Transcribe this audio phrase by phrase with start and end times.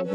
[0.00, 0.08] Hello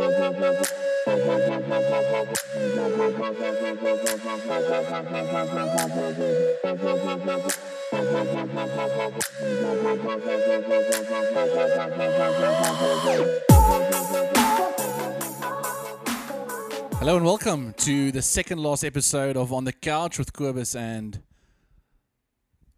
[17.18, 21.22] and welcome to the second last episode of On the Couch with Kobus and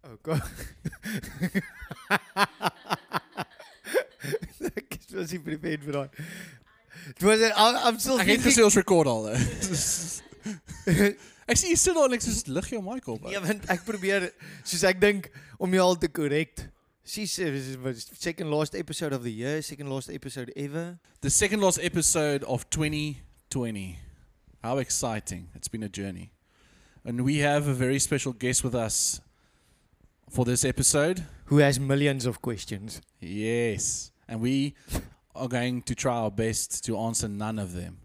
[0.03, 0.41] Oh god.
[4.61, 6.09] Ek was nie prepared vir daai.
[7.21, 8.51] Was I'm, I'm still Ek het thinking.
[8.51, 9.27] gesê ons record al.
[11.47, 13.27] ek sien jy sit daar en ek sê lig jou mic op.
[13.31, 14.29] Ja, want ek probeer
[14.67, 16.65] soos ek dink om jou al te korrek.
[17.07, 17.55] She's eh,
[18.19, 20.97] second last episode of the year, second last episode ever.
[21.21, 23.95] The second last episode of 2020.
[24.63, 25.47] How exciting.
[25.55, 26.31] It's been a journey.
[27.05, 29.21] And we have a very special guest with us
[30.29, 31.23] for this episode.
[31.45, 32.99] Who has millions of questions.
[33.21, 34.11] Yes.
[34.27, 34.75] And we
[35.37, 37.99] are going to try our best to answer none of them.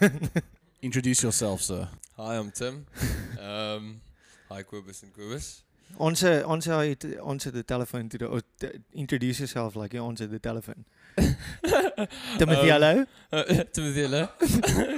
[0.82, 1.88] Introduce yourself, sir.
[2.16, 2.86] Hi, I'm Tim.
[3.40, 4.00] um,
[4.48, 5.62] hi, Kobus and Kobus.
[6.00, 9.94] Answer answer how you t- answer the telephone to the or t- introduce yourself like
[9.94, 10.84] you answer the telephone.
[11.16, 13.06] Timothy, Um, hello?
[13.32, 14.28] Uh, Timothy, hello.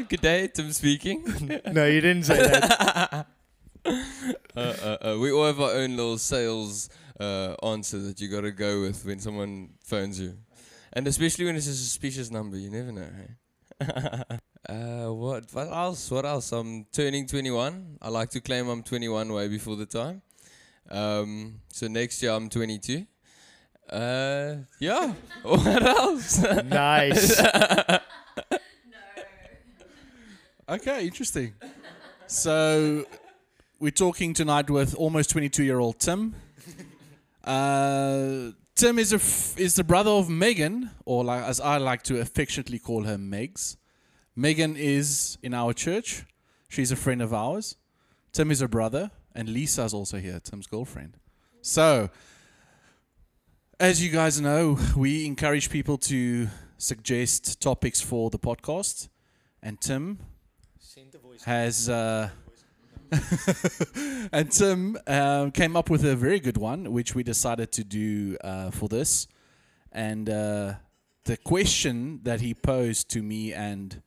[0.08, 1.24] Good day, Tim speaking.
[1.70, 3.26] No, you didn't say that.
[3.84, 3.94] uh,
[4.56, 6.88] uh, uh, we all have our own little sales
[7.20, 10.34] uh, answer that you gotta go with when someone phones you.
[10.92, 13.80] And especially when it's a suspicious number, you never know, hey?
[14.68, 16.10] uh, what, what else?
[16.10, 16.52] What else?
[16.52, 17.98] I'm turning 21.
[18.02, 20.22] I like to claim I'm 21 way before the time.
[20.90, 23.06] Um, so next year I'm 22.
[23.90, 25.14] Uh, yeah.
[25.42, 26.38] what else?
[26.64, 27.40] nice.
[28.50, 28.58] No.
[30.74, 31.54] Okay, interesting.
[32.26, 33.06] So
[33.78, 36.34] we're talking tonight with almost 22 year old Tim.
[37.42, 42.04] Uh, Tim is a f- is the brother of Megan, or like as I like
[42.04, 43.76] to affectionately call her, Megs.
[44.36, 46.24] Megan is in our church.
[46.68, 47.74] She's a friend of ours.
[48.30, 51.16] Tim is her brother, and Lisa is also here, Tim's girlfriend.
[51.60, 52.10] So,
[53.80, 59.08] as you guys know, we encourage people to suggest topics for the podcast,
[59.60, 60.20] and Tim
[61.46, 62.30] has uh,
[64.32, 68.36] and Tim um, came up with a very good one, which we decided to do
[68.42, 69.26] uh, for this.
[69.92, 70.74] And uh,
[71.24, 74.02] the question that he posed to me and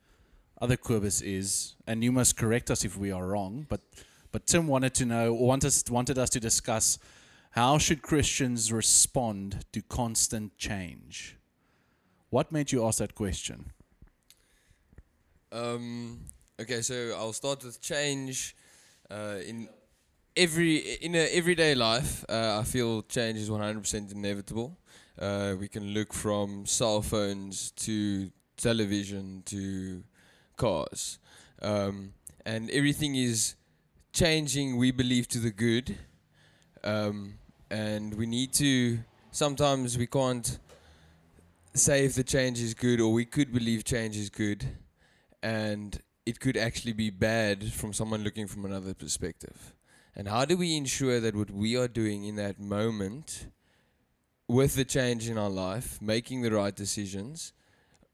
[0.61, 3.81] other Kobus is, and you must correct us if we are wrong, but
[4.31, 6.97] but Tim wanted to know, or wanted us, wanted us to discuss,
[7.51, 11.37] how should Christians respond to constant change?
[12.29, 13.71] What made you ask that question?
[15.51, 16.21] Um,
[16.61, 18.55] okay, so I'll start with change.
[19.11, 19.67] Uh, in
[20.37, 24.77] every in a everyday life, uh, I feel change is 100% inevitable.
[25.19, 30.03] Uh, we can look from cell phones to television to
[30.55, 31.19] cars,
[31.61, 32.13] um,
[32.45, 33.55] and everything is
[34.13, 34.77] changing.
[34.77, 35.97] We believe to the good,
[36.85, 37.33] um,
[37.69, 38.99] and we need to.
[39.31, 40.57] Sometimes we can't
[41.73, 44.65] say if the change is good, or we could believe change is good
[45.43, 49.73] and it could actually be bad from someone looking from another perspective.
[50.15, 53.47] And how do we ensure that what we are doing in that moment
[54.47, 57.53] with the change in our life, making the right decisions,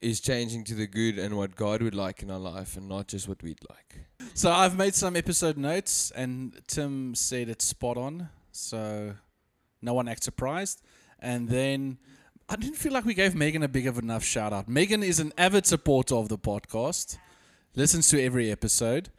[0.00, 3.08] is changing to the good and what God would like in our life and not
[3.08, 4.06] just what we'd like?
[4.34, 8.28] So I've made some episode notes, and Tim said it's spot on.
[8.52, 9.14] So
[9.82, 10.80] no one act surprised.
[11.18, 11.98] And then
[12.48, 14.68] I didn't feel like we gave Megan a big of enough shout out.
[14.68, 17.18] Megan is an avid supporter of the podcast,
[17.74, 19.10] listens to every episode.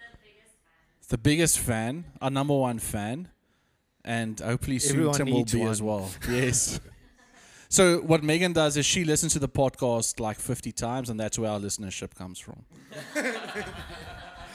[1.09, 3.29] The biggest fan, our number one fan,
[4.05, 6.01] and hopefully soon Everyone Tim will needs be as one.
[6.01, 6.11] well.
[6.29, 6.79] Yes.
[7.71, 11.37] So what Megan does is she listens to the podcast like 50 times, and that's
[11.37, 12.65] where our listenership comes from.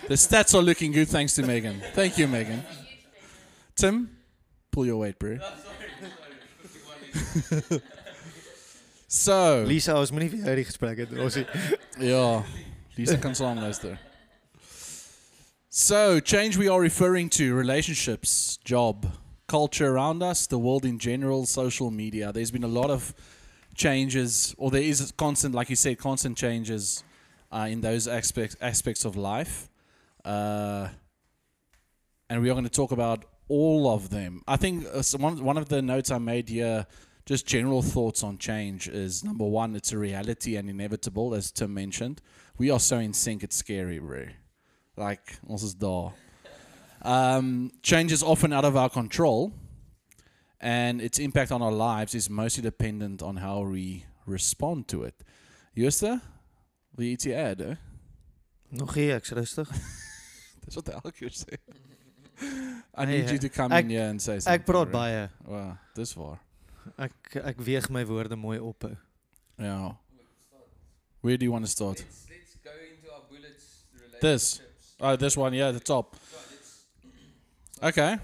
[0.08, 1.80] the stats are looking good thanks to Megan.
[1.92, 2.64] Thank you, Megan.
[3.76, 4.16] Tim,
[4.72, 5.38] pull your weight, bro.
[9.08, 11.12] so, Lisa, ons moenie vir jou die gesprek het.
[11.22, 11.38] Ons
[12.12, 12.24] ja,
[12.96, 13.98] Lisa saam luister.
[15.68, 19.06] So, change we are referring to relationships, job,
[19.48, 22.30] culture around us, the world in general, social media.
[22.32, 23.12] There's been a lot of
[23.74, 27.02] changes, or there is constant, like you said, constant changes
[27.50, 29.68] uh, in those aspects aspects of life.
[30.24, 30.88] Uh,
[32.30, 34.42] and we are going to talk about all of them.
[34.46, 36.86] I think uh, so one one of the notes I made here,
[37.26, 41.74] just general thoughts on change, is number one, it's a reality and inevitable, as Tim
[41.74, 42.22] mentioned.
[42.58, 44.26] We are so in sync, it's scary, bro.
[44.96, 46.12] Like, ons is daar.
[47.02, 49.52] Um, change is often out of our control,
[50.60, 55.14] and its impact on our lives is mostly dependent on how we respond to it.
[55.76, 56.20] Jooste,
[56.96, 57.72] Wil jy ietsie add, hè?
[58.78, 59.66] Nog hier, ek's rustig.
[60.64, 61.56] Dis wat hy elke keer sê.
[62.94, 64.60] I Nee, need you to come ek- in here and say something.
[64.60, 64.94] Ek praat right?
[64.94, 65.24] baie.
[65.50, 66.38] Wow, dis waar.
[67.02, 68.86] Ek ek weeg my woorde mooi op.
[68.86, 68.94] hou.
[69.58, 69.96] Ja.
[71.20, 71.98] Where do you want to start?
[71.98, 73.66] Let's, let's go into our bullets.
[74.24, 74.62] This.
[75.02, 76.16] Oh, this one, yeah, the top.
[77.82, 78.16] Okay.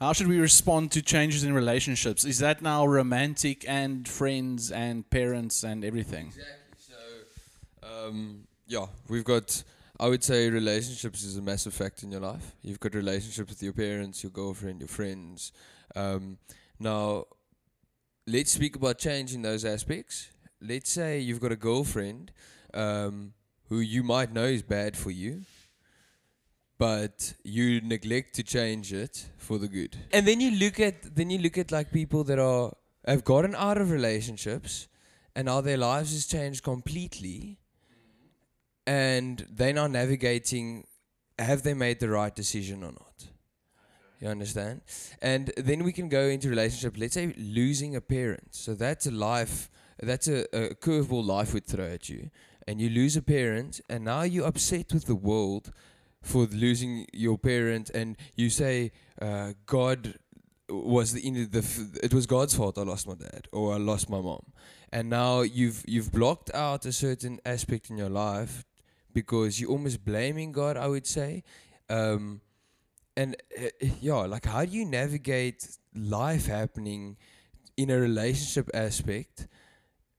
[0.00, 2.24] How should we respond to changes in relationships?
[2.24, 6.28] Is that now romantic and friends and parents and everything?
[6.28, 6.54] Exactly.
[6.78, 9.62] So, um, yeah, we've got.
[10.00, 12.54] I would say relationships is a massive factor in your life.
[12.62, 15.52] You've got relationships with your parents, your girlfriend, your friends.
[15.96, 16.38] Um,
[16.80, 17.24] now,
[18.26, 20.30] let's speak about change in those aspects.
[20.62, 22.32] Let's say you've got a girlfriend
[22.72, 23.34] um,
[23.68, 25.42] who you might know is bad for you,
[26.78, 29.96] but you neglect to change it for the good.
[30.12, 32.72] And then you look at then you look at like people that are
[33.06, 34.88] have gotten out of relationships
[35.34, 37.58] and now their lives has changed completely
[38.86, 40.86] and they're now navigating
[41.38, 43.26] have they made the right decision or not?
[44.20, 44.80] You understand?
[45.22, 48.54] And then we can go into relationship let's say losing a parent.
[48.54, 49.70] So that's a life
[50.00, 52.30] that's a, a curveball life would throw at you
[52.68, 55.72] and you lose a parent and now you're upset with the world
[56.22, 58.92] for losing your parent and you say
[59.22, 60.00] uh, god
[60.68, 64.10] was the, the f- it was god's fault i lost my dad or i lost
[64.10, 64.44] my mom
[64.92, 68.64] and now you've you've blocked out a certain aspect in your life
[69.12, 71.42] because you're almost blaming God, I would say.
[71.90, 72.40] Um,
[73.16, 73.68] and uh,
[74.00, 77.16] yeah, like how do you navigate life happening
[77.76, 79.48] in a relationship aspect,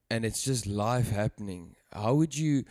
[0.10, 1.76] and it's just life happening?
[1.92, 2.64] How would you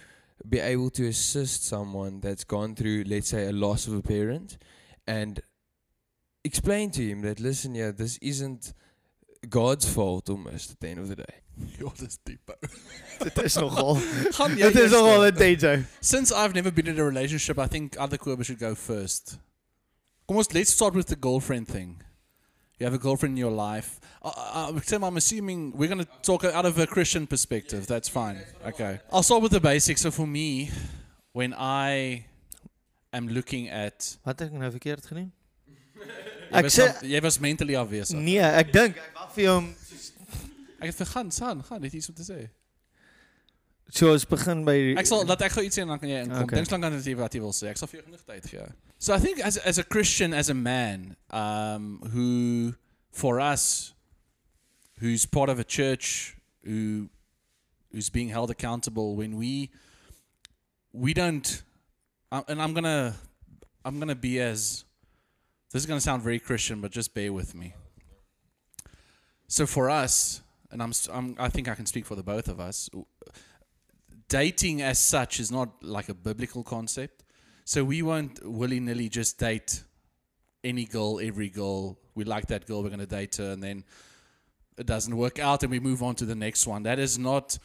[0.48, 4.58] be able to assist someone that's gone through, let's say, a loss of a parent,
[5.06, 5.40] and
[6.44, 8.72] explain to him that listen, yeah, this isn't
[9.48, 11.34] God's fault almost at the end of the day.
[11.78, 12.50] You're this deep.
[13.18, 13.96] Dit is nogal.
[14.32, 14.96] Gaan jy Dit is eerste?
[14.96, 15.84] nogal 'n DJ.
[16.00, 19.38] Since I've never been in a relationship, I think other Kobe should go first.
[20.28, 22.02] Come on, let's start with the girlfriend thing.
[22.78, 23.98] You have a girlfriend in your life.
[24.22, 27.86] Uh, uh, Tim, I'm assuming we're going to talk out of a Christian perspective.
[27.88, 28.38] That's fine.
[28.66, 29.00] Okay.
[29.12, 30.02] I'll start with the basics.
[30.02, 30.70] So for me,
[31.32, 32.24] when I
[33.12, 34.16] am looking at...
[34.24, 35.32] Wat het ek nou verkeerd gedoen?
[36.48, 38.16] Jy Ek was, sê dan- jy was mentally afwesig.
[38.24, 39.66] nee, ek dink ek wag vir jou om
[40.78, 42.38] Ek het vergaan, San, gaan, net iets om te sê.
[44.28, 46.44] Begin by Ek sal laat ek gou iets sê en jy inkom.
[46.44, 46.56] Okay.
[46.60, 47.70] Dink lank aan dit wat jy wil sê.
[47.72, 48.66] Ek sal vir jou genoeg tyd gee.
[48.98, 52.74] So I think as as a Christian as a man um who
[53.12, 53.94] for us
[55.00, 57.08] who's part of a church who
[57.92, 59.70] who's being held accountable when we
[60.92, 61.62] we don't
[62.30, 63.14] uh, and I'm going to
[63.84, 64.84] I'm going to be as
[65.72, 67.74] this is going to sound very Christian but just bear with me.
[69.46, 72.60] So for us and I'm, I'm I think I can speak for the both of
[72.60, 72.90] us
[74.28, 77.24] dating as such is not like a biblical concept.
[77.64, 79.82] So we won't willy nilly just date
[80.64, 81.98] any girl, every girl.
[82.14, 83.84] We like that girl, we're going to date her, and then
[84.76, 86.84] it doesn't work out, and we move on to the next one.
[86.84, 87.58] That is not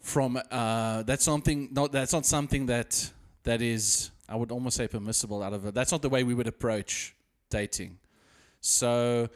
[0.00, 0.40] from.
[0.50, 1.68] Uh, that's something.
[1.72, 3.10] Not that's not something that
[3.44, 4.10] that is.
[4.28, 5.74] I would almost say permissible out of it.
[5.74, 7.14] That's not the way we would approach
[7.48, 7.98] dating.
[8.60, 9.30] So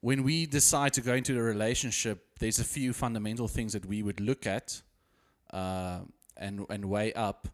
[0.00, 4.02] when we decide to go into a relationship, there's a few fundamental things that we
[4.02, 4.82] would look at
[5.52, 6.00] uh,
[6.36, 7.48] and and weigh up.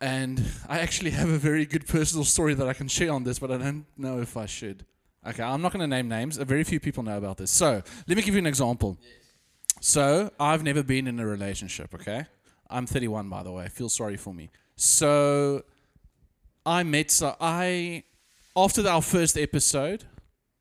[0.00, 3.38] And I actually have a very good personal story that I can share on this,
[3.38, 4.84] but I don't know if I should.
[5.26, 6.36] Okay, I'm not going to name names.
[6.36, 7.50] Very few people know about this.
[7.50, 8.96] So let me give you an example.
[9.80, 11.94] So I've never been in a relationship.
[11.94, 12.26] Okay,
[12.70, 13.68] I'm 31 by the way.
[13.68, 14.50] Feel sorry for me.
[14.76, 15.64] So
[16.64, 17.10] I met.
[17.10, 18.04] So I
[18.56, 20.04] after our first episode,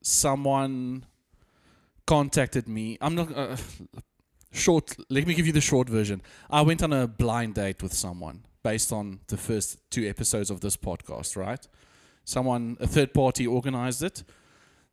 [0.01, 1.05] someone
[2.05, 2.97] contacted me.
[3.01, 3.57] I'm not uh,
[4.55, 4.95] short.
[5.09, 6.21] Let me give you the short version.
[6.49, 10.61] I went on a blind date with someone based on the first two episodes of
[10.61, 11.35] this podcast.
[11.35, 11.67] Right?
[12.23, 14.23] Someone, a third party, organized it.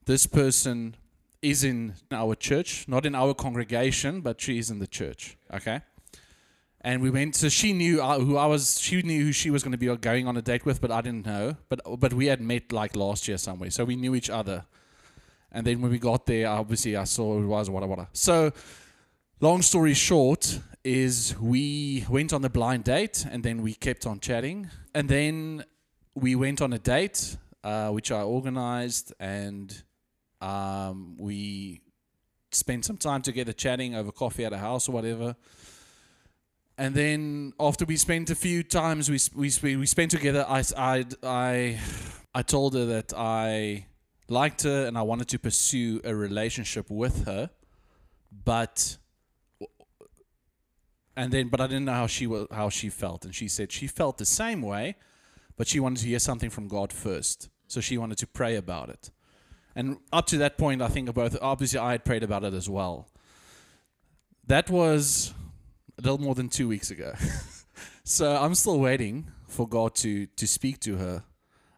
[0.04, 0.96] This person
[1.40, 5.36] is in our church, not in our congregation, but she is in the church.
[5.52, 5.80] Okay.
[6.80, 7.36] And we went.
[7.36, 8.80] So she knew uh, who I was.
[8.80, 11.00] She knew who she was going to be going on a date with, but I
[11.00, 11.56] didn't know.
[11.68, 14.64] But but we had met like last year somewhere, so we knew each other.
[15.52, 18.08] And then when we got there, obviously I saw it was wada wada.
[18.12, 18.52] So,
[19.42, 24.20] long story short, is we went on a blind date and then we kept on
[24.20, 24.70] chatting.
[24.94, 25.64] And then
[26.14, 29.82] we went on a date, uh, which I organized, and
[30.40, 31.80] um, we
[32.52, 35.34] spent some time together chatting over coffee at a house or whatever.
[36.78, 41.04] And then after we spent a few times we we we spent together, I I
[41.22, 41.80] I,
[42.32, 43.86] I told her that I
[44.28, 47.50] liked her and I wanted to pursue a relationship with her,
[48.44, 48.98] but
[51.16, 53.72] and then but I didn't know how she wa how she felt, and she said
[53.72, 54.96] she felt the same way,
[55.56, 58.88] but she wanted to hear something from God first, so she wanted to pray about
[58.88, 59.10] it.
[59.74, 62.68] And up to that point, I think both obviously I had prayed about it as
[62.68, 63.08] well.
[64.46, 65.32] That was
[65.98, 67.14] a little more than two weeks ago,
[68.04, 71.24] so I'm still waiting for God to to speak to her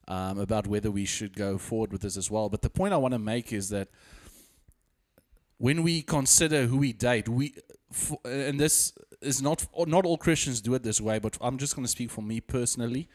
[0.08, 2.48] um, about whether we should go forward with this as well.
[2.48, 3.88] But the point I want to make is that
[5.58, 7.54] when we consider who we date, we
[8.24, 8.92] and this
[9.24, 12.10] is not not all Christians do it this way, but I'm just going to speak
[12.10, 13.08] for me personally.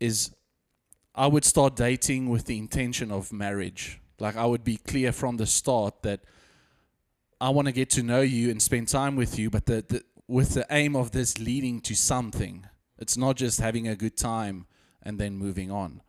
[0.00, 0.30] Is
[1.14, 4.00] I would start dating with the intention of marriage.
[4.18, 6.20] Like I would be clear from the start that
[7.40, 10.02] I want to get to know you and spend time with you, but the, the
[10.28, 12.66] with the aim of this leading to something.
[12.98, 14.66] It's not just having a good time
[15.02, 16.00] and then moving on.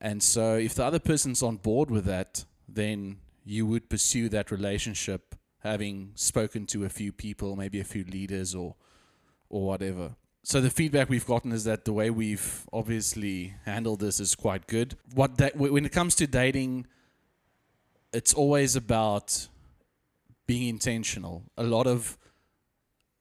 [0.00, 4.50] And so if the other person's on board with that, then you would pursue that
[4.50, 5.34] relationship
[5.68, 8.74] having spoken to a few people, maybe a few leaders or
[9.48, 10.16] or whatever.
[10.42, 14.66] So the feedback we've gotten is that the way we've obviously handled this is quite
[14.66, 14.96] good.
[15.14, 16.86] What that when it comes to dating,
[18.12, 19.48] it's always about
[20.46, 21.44] being intentional.
[21.56, 22.16] A lot of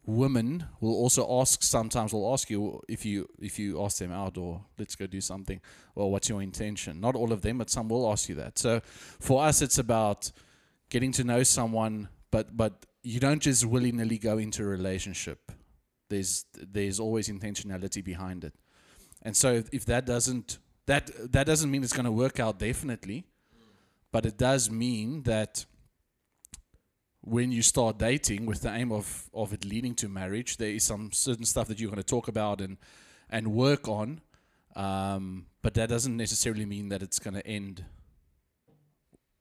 [0.07, 4.37] women will also ask sometimes will ask you if you if you ask them out
[4.37, 5.59] or let's go do something
[5.95, 8.79] well what's your intention not all of them but some will ask you that so
[9.19, 10.31] for us it's about
[10.89, 15.51] getting to know someone but but you don't just willy-nilly go into a relationship.
[16.09, 18.53] There's there's always intentionality behind it.
[19.21, 22.59] And so if, if that doesn't that that doesn't mean it's going to work out
[22.59, 23.25] definitely
[24.11, 25.65] but it does mean that
[27.21, 30.85] when you start dating with the aim of, of it leading to marriage, there is
[30.85, 32.77] some certain stuff that you're going to talk about and
[33.29, 34.21] and work on,
[34.77, 37.83] um, but that doesn't necessarily mean that it's going to end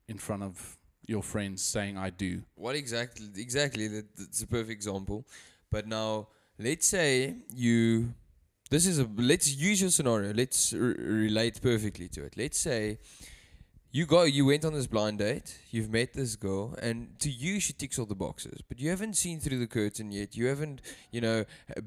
[0.08, 3.26] in front of your friends saying "I do." What exactly?
[3.36, 3.88] Exactly.
[3.88, 5.26] That, that's a perfect example.
[5.70, 8.14] But now, let's say you.
[8.70, 9.08] This is a.
[9.16, 10.32] Let's use your scenario.
[10.34, 12.36] Let's r- relate perfectly to it.
[12.36, 12.98] Let's say
[13.96, 17.58] you go you went on this blind date you've met this girl and to you
[17.58, 20.82] she ticks all the boxes but you haven't seen through the curtain yet you haven't
[21.12, 21.44] you know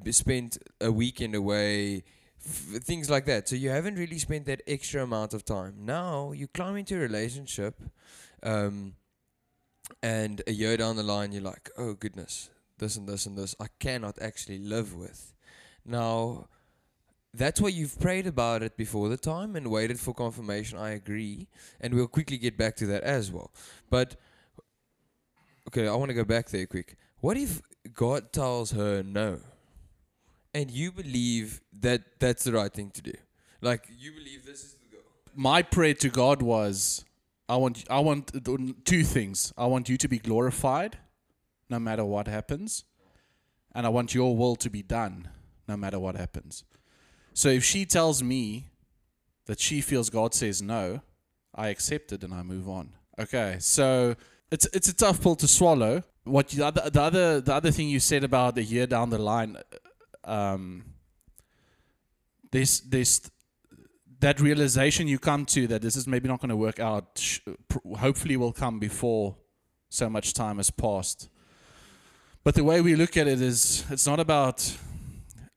[0.09, 2.03] spent a weekend away
[2.43, 6.31] f- things like that so you haven't really spent that extra amount of time now
[6.31, 7.79] you climb into a relationship
[8.41, 8.93] um,
[10.01, 13.55] and a year down the line you're like oh goodness this and this and this
[13.60, 15.34] i cannot actually live with
[15.86, 16.46] now
[17.34, 20.77] that's why you've prayed about it before the time and waited for confirmation.
[20.77, 21.48] I agree.
[21.79, 23.51] And we'll quickly get back to that as well.
[23.89, 24.15] But,
[25.67, 26.96] okay, I want to go back there quick.
[27.19, 27.62] What if
[27.93, 29.39] God tells her no?
[30.53, 33.13] And you believe that that's the right thing to do?
[33.62, 35.05] Like, you believe this is the goal?
[35.36, 37.05] My prayer to God was,
[37.50, 38.32] I want I want
[38.86, 39.51] two things.
[39.58, 41.00] I want you to be glorified,
[41.68, 42.86] no matter what happens,
[43.74, 45.27] and I want your will to be done,
[45.68, 46.63] no matter what happens.
[47.34, 48.68] So if she tells me
[49.48, 51.01] that she feels God says no,
[51.56, 52.91] I accept it and I move on.
[53.20, 54.15] Okay, so
[54.51, 56.03] it's it's a tough pill to swallow.
[56.25, 59.10] What you, the other the other the other thing you said about a year down
[59.10, 59.58] the line,
[60.24, 60.86] um,
[62.51, 63.32] there's there's
[64.19, 67.39] that realization you come to that this is maybe not going to work out.
[67.97, 69.35] Hopefully, will come before
[69.89, 71.29] so much time has passed.
[72.43, 74.77] But the way we look at it is, it's not about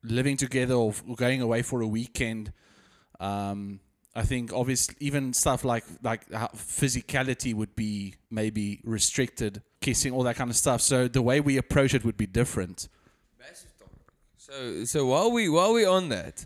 [0.03, 2.51] living together or going away for a weekend.
[3.19, 3.79] Um,
[4.15, 10.35] I think obviously even stuff like like physicality would be maybe restricted, kissing, all that
[10.35, 10.81] kind of stuff.
[10.81, 12.89] So the way we approach it would be different.
[14.37, 16.45] So, so while we while we're on that,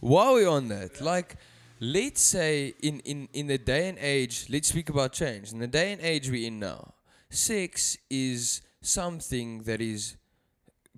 [0.00, 1.36] while we on that, like,
[1.80, 5.52] let's say in in in the day and age, let's speak about change.
[5.52, 6.94] In the day and age we're in now,
[7.30, 10.16] sex is something that is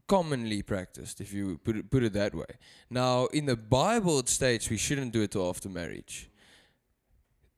[0.09, 2.53] commonly practiced, if you put it, put it that way.
[2.91, 6.29] Now, in the Bible, it states we shouldn't do it till after marriage.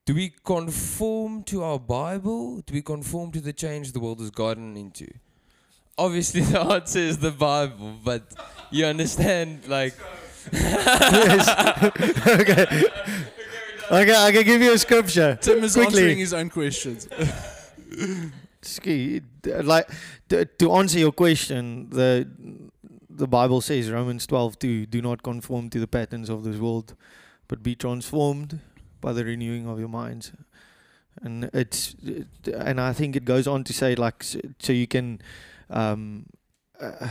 [0.06, 2.60] Do we conform to our Bible?
[2.60, 5.08] Do we conform to the change the world has gotten into?
[5.96, 8.22] Obviously, the answer is the Bible, but
[8.70, 9.94] you understand, like.
[12.26, 12.66] okay.
[13.90, 15.38] Okay, I can give you a scripture.
[15.40, 16.00] Tim is Quickly.
[16.00, 17.08] answering his own questions.
[19.44, 19.90] Like
[20.30, 22.26] to, to answer your question, the
[23.10, 26.94] the Bible says Romans twelve two, do not conform to the patterns of this world,
[27.46, 28.60] but be transformed
[29.00, 30.32] by the renewing of your minds.
[31.22, 31.94] And it's
[32.52, 35.20] and I think it goes on to say like so, so you can
[35.70, 36.26] um
[36.80, 37.08] uh,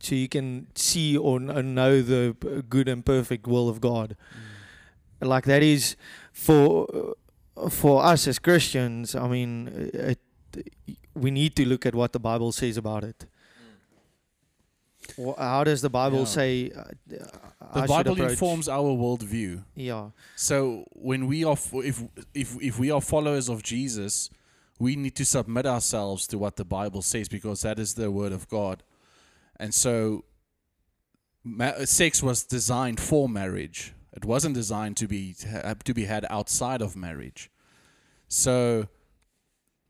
[0.00, 4.16] so you can see or know the uh, good and perfect will of God.
[5.20, 5.28] Mm.
[5.28, 5.96] Like that is
[6.32, 6.86] for
[7.56, 10.18] uh, for us as Christians, I mean, uh, it,
[11.14, 13.26] we need to look at what the Bible says about it.
[15.16, 15.34] Mm.
[15.34, 16.24] wh- how does the Bible Yeah.
[16.24, 16.70] say?
[16.70, 16.84] Uh,
[17.82, 19.64] The Bible informs our worldview.
[19.74, 22.02] Yeah, So when we are, f- if
[22.34, 24.28] if if we are followers of Jesus,
[24.78, 28.32] we need to submit ourselves to what the Bible says because that is the word
[28.32, 28.82] of God.
[29.62, 30.24] And so,
[31.44, 33.94] ma- sex was designed for marriage.
[34.12, 35.34] It wasn't designed to be
[35.84, 37.50] to be had outside of marriage.
[38.28, 38.88] So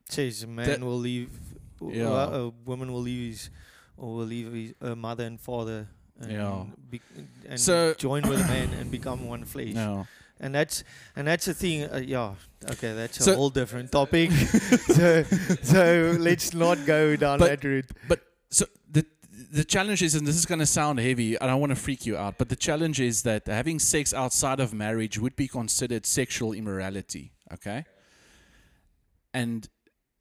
[0.08, 1.30] says a man will leave.
[1.80, 2.28] Yeah.
[2.42, 3.50] a woman will leave his
[3.96, 5.88] or will leave his uh, mother and father.
[6.20, 6.64] And Yeah.
[6.90, 7.00] Be,
[7.48, 9.74] and So- join with a man and become one flesh.
[9.74, 10.06] no,
[10.38, 10.84] And that's
[11.16, 11.78] and that's the thing.
[11.84, 12.34] Uh, yeah.
[12.72, 14.30] Okay, that's a whole different topic.
[14.98, 15.24] so
[15.62, 15.82] so
[16.28, 17.90] let's not go down But- that route.
[18.06, 19.04] But so the
[19.50, 22.06] the challenge is, and this is going to sound heavy, I don't want to freak
[22.06, 26.06] you out, but the challenge is that having sex outside of marriage would be considered
[26.06, 27.32] sexual immorality.
[27.52, 27.84] Okay,
[29.34, 29.68] and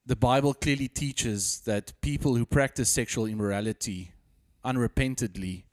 [0.06, 4.14] the Bible clearly teaches that people who practice sexual immorality
[4.66, 5.64] unrepentantly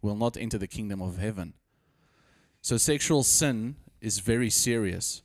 [0.00, 1.54] will not enter the kingdom of heaven.
[2.60, 5.22] So sexual sin is very serious.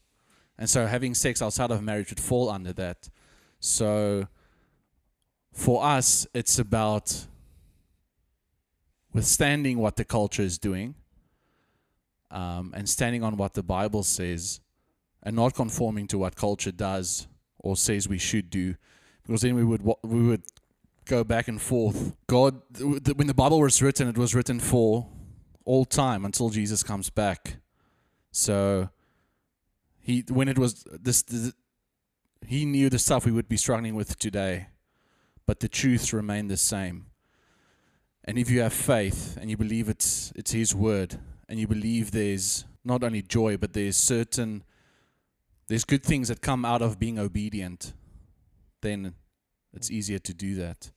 [0.58, 3.10] And so having sex outside of marriage would fall under that.
[3.60, 4.28] So
[5.54, 7.28] for us, it's about
[9.18, 10.94] withstanding what the culture is doing
[12.30, 14.62] um, and standing on what the Bible says
[15.24, 18.76] and not conforming to what culture does or says we should do.
[19.26, 20.44] Because then we would we would
[21.06, 22.16] go back and forth.
[22.28, 25.08] God, when the Bible was written, it was written for
[25.66, 27.58] all time until Jesus comes back.
[28.32, 28.90] So
[30.00, 31.54] he when it was this, this
[32.46, 34.68] he knew the stuff we would be struggling with today,
[35.48, 37.08] but the truths remain the same.
[38.28, 41.18] And if you have faith and you believe it's it's His word,
[41.48, 44.64] and you believe there's not only joy, but there's certain
[45.68, 47.94] there's good things that come out of being obedient,
[48.82, 49.14] then
[49.74, 50.92] it's easier to do that.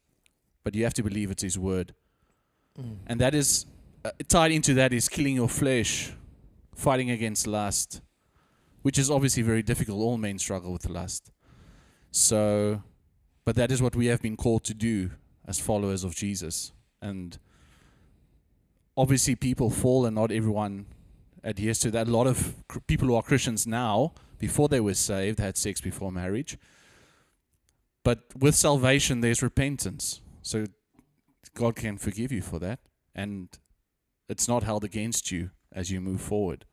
[0.64, 1.94] But you have to believe it's His word,
[3.06, 3.66] and that is
[4.04, 6.12] uh, tied into that is killing your flesh,
[6.74, 8.00] fighting against lust,
[8.82, 9.98] which is obviously very difficult.
[9.98, 11.30] All men struggle with lust.
[12.10, 12.82] So,
[13.44, 15.12] but that is what we have been called to do
[15.46, 16.72] as followers of Jesus.
[17.02, 17.38] And
[18.96, 20.86] obviously, people fall, and not everyone
[21.42, 22.08] adheres to that.
[22.08, 25.80] A lot of cr- people who are Christians now, before they were saved, had sex
[25.80, 26.58] before marriage.
[28.02, 30.20] But with salvation, there's repentance.
[30.42, 30.66] So,
[31.54, 32.80] God can forgive you for that.
[33.14, 33.48] And
[34.28, 36.64] it's not held against you as you move forward.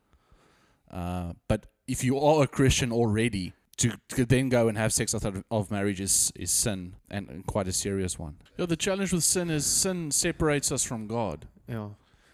[0.89, 5.13] Uh, but if you are a Christian already, to, to then go and have sex
[5.13, 8.37] outside of, of marriage is, is sin and, and quite a serious one.
[8.57, 11.47] Yeah, the challenge with sin is sin separates us from God.
[11.67, 11.89] Yeah.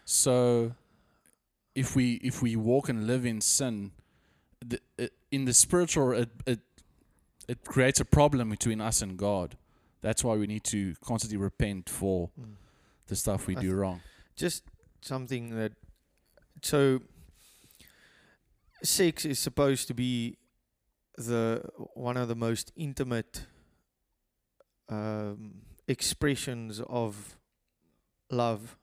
[0.05, 0.73] So
[1.75, 3.91] if we if we walk and live in sin,
[4.65, 6.59] the, it, in the spiritual, it, it
[7.47, 9.57] it creates a problem between us and God.
[10.01, 12.55] That's why we need to constantly repent for Mm.
[13.07, 14.01] the stuff we I do th- wrong.
[14.35, 14.63] just
[15.01, 15.73] something that
[16.61, 17.01] so
[18.83, 20.37] sex is supposed to be
[21.17, 23.45] the one of the most intimate
[24.89, 27.37] um, expressions of
[28.29, 28.77] love.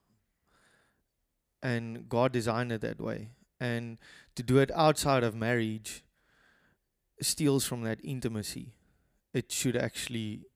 [1.63, 3.31] And God designed it that way.
[3.59, 3.99] And
[4.35, 6.05] to do it outside of marriage
[7.21, 8.73] steals from that intimacy.
[9.35, 10.47] It should actually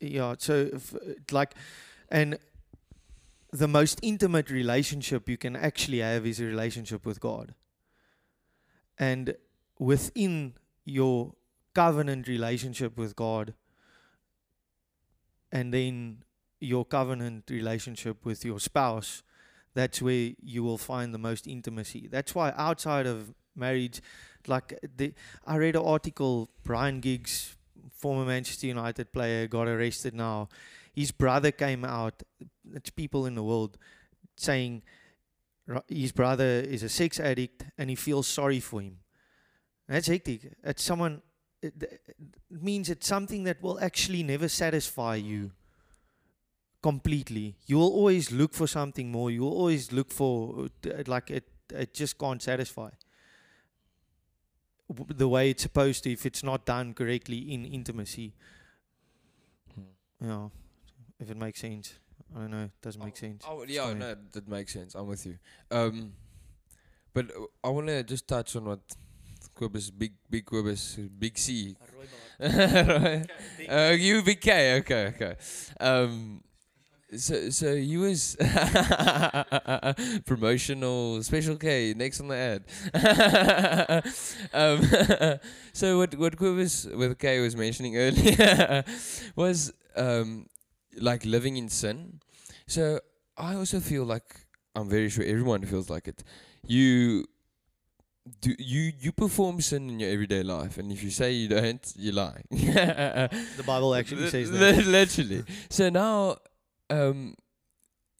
[0.00, 0.94] yeah so if,
[1.32, 1.54] like
[2.10, 2.38] and
[3.52, 7.54] the most intimate relationship you can actually have is a relationship with God.
[8.98, 9.36] And
[9.78, 11.34] within your
[11.74, 13.54] covenant relationship with God,
[15.50, 16.24] and then
[16.60, 19.22] your covenant relationship with your spouse,
[19.74, 22.08] that's where you will find the most intimacy.
[22.10, 24.00] That's why outside of marriage,
[24.46, 25.12] like the,
[25.46, 27.56] I read an article, Ryan Giggs,
[27.90, 30.48] former Manchester United player, got arrested now.
[30.92, 32.22] His brother came out,
[32.72, 33.76] it's people in the world
[34.36, 34.82] saying
[35.88, 38.98] his brother is a sex addict and he feels sorry for him.
[39.88, 40.52] That's hectic.
[40.62, 41.22] It's someone,
[41.62, 45.50] it, it means it's something that will actually never satisfy you
[46.82, 47.56] completely.
[47.66, 49.30] You will always look for something more.
[49.30, 52.90] You will always look for, uh, like, it, it just can't satisfy
[54.88, 58.34] the way it's supposed to if it's not done correctly in intimacy.
[60.20, 60.48] Yeah,
[61.18, 61.94] if it makes sense.
[62.34, 62.64] I don't know.
[62.64, 63.44] It doesn't make sense.
[63.48, 64.94] Oh It's yeah, no, that makes sense.
[64.94, 65.38] I'm with you.
[65.70, 66.12] Um,
[67.12, 68.80] but uh, I want to just touch on what
[69.54, 71.76] Kobus, big, big Kobus, big C.
[73.66, 74.76] Uh, you big K.
[74.80, 75.36] Okay, okay.
[75.80, 76.42] Um,
[77.16, 78.36] so so you was
[80.26, 82.64] promotional special K next on the ad.
[84.52, 85.40] um,
[85.72, 88.84] so what what Kobus with K was mentioning earlier
[89.36, 90.46] was um
[91.00, 92.20] like living in sin.
[92.66, 93.00] So
[93.36, 96.24] I also feel like I'm very sure everyone feels like it.
[96.66, 97.26] You
[98.40, 101.92] do you you perform sin in your everyday life, and if you say you don't,
[101.96, 102.42] you lie.
[102.50, 104.86] The Bible actually says that.
[104.86, 105.44] Literally.
[105.68, 106.38] So now,
[106.88, 107.34] um,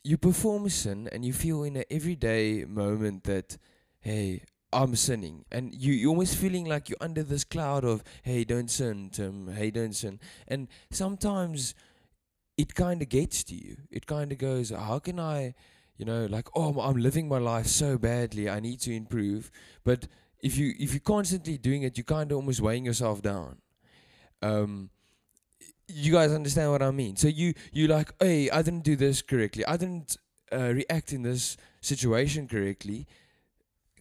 [0.02, 3.56] you perform sin, and you feel in an everyday moment that,
[4.00, 8.44] hey, I'm sinning, and you you're almost feeling like you're under this cloud of, hey,
[8.44, 9.48] don't sin, Tim.
[9.48, 10.20] Hey, don't sin.
[10.46, 11.74] And sometimes,
[12.56, 13.76] it kind of gets to you.
[13.90, 15.54] It kind of goes, how can I,
[15.96, 18.48] you know, like, oh, I'm living my life so badly.
[18.48, 19.50] I need to improve.
[19.84, 20.08] But
[20.40, 23.58] if you if you're constantly doing it, you're kind of almost weighing yourself down.
[24.42, 24.90] Um,
[25.88, 27.16] you guys understand what I mean?
[27.16, 29.64] So you you like, hey, I didn't do this correctly.
[29.66, 30.16] I didn't
[30.52, 33.06] uh, react in this situation correctly.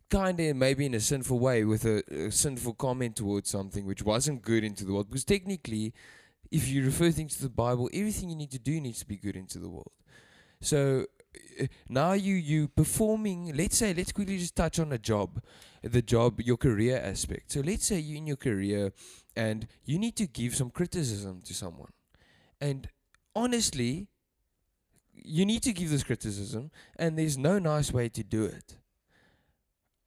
[0.09, 4.03] Kind of maybe in a sinful way with a, a sinful comment towards something which
[4.03, 5.07] wasn't good into the world.
[5.09, 5.93] Because technically,
[6.51, 9.17] if you refer things to the Bible, everything you need to do needs to be
[9.17, 9.91] good into the world.
[10.61, 11.07] So
[11.89, 13.55] now you you performing.
[13.55, 15.41] Let's say let's quickly just touch on a job,
[15.81, 17.51] the job, your career aspect.
[17.51, 18.91] So let's say you're in your career
[19.35, 21.91] and you need to give some criticism to someone.
[22.61, 22.87] And
[23.35, 24.07] honestly,
[25.13, 28.77] you need to give this criticism, and there's no nice way to do it.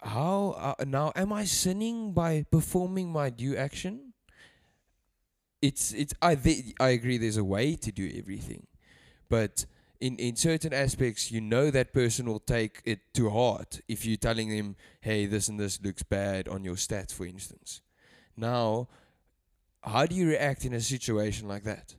[0.00, 4.12] How uh, now am I sinning by performing my due action?
[5.62, 7.18] It's it's I th- I agree.
[7.18, 8.66] There's a way to do everything,
[9.28, 9.66] but
[10.00, 14.16] in in certain aspects, you know that person will take it to heart if you're
[14.16, 17.80] telling them, "Hey, this and this looks bad on your stats," for instance.
[18.36, 18.88] Now,
[19.82, 21.94] how do you react in a situation like that?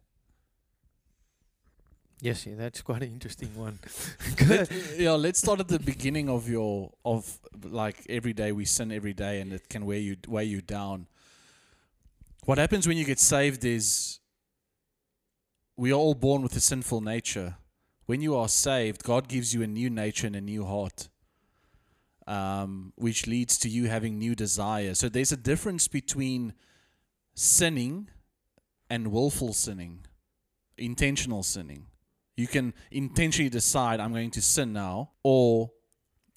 [2.19, 3.79] Yes, yeah, that's quite an interesting one.
[4.47, 8.91] Let- yeah, let's start at the beginning of your of like every day we sin
[8.91, 11.07] every day, and it can weigh you weigh you down.
[12.45, 14.19] What happens when you get saved is
[15.75, 17.57] we are all born with a sinful nature.
[18.07, 21.09] When you are saved, God gives you a new nature and a new heart,
[22.25, 24.99] um, which leads to you having new desires.
[24.99, 26.53] So there's a difference between
[27.35, 28.09] sinning
[28.89, 30.05] and willful sinning,
[30.77, 31.87] intentional sinning.
[32.37, 35.71] You can intentionally decide, I'm going to sin now, or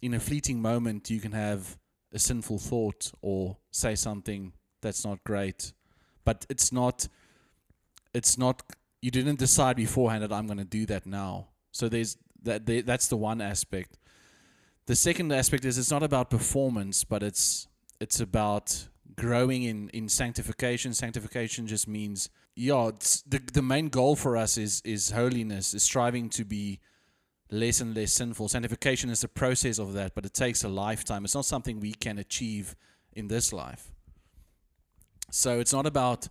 [0.03, 1.79] in a fleeting moment, you can have
[2.13, 5.73] a sinful thought or say something that's not great.
[6.25, 7.07] But it's not,
[8.13, 8.63] it's not,
[9.01, 11.50] you didn't decide beforehand that I'm going to do that now.
[11.73, 13.99] So there's that, that's the one aspect.
[14.87, 17.69] The second aspect is it's not about performance, but it's,
[18.01, 20.95] it's about growing in, in sanctification.
[20.95, 22.91] Sanctification just means yeah,
[23.27, 26.81] the the main goal for us is is holiness, is striving to be
[27.51, 28.49] less and less sinful.
[28.49, 31.25] Sanctification is the process of that, but it takes a lifetime.
[31.25, 32.77] It's not something we can achieve
[33.13, 33.93] in this life.
[35.31, 36.29] So it's not about